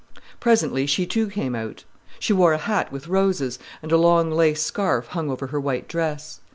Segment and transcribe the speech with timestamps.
[0.39, 1.83] Presently she too came out.
[2.17, 5.87] She wore a hat with roses, and a long lace scarf hung over her white
[5.87, 6.39] dress.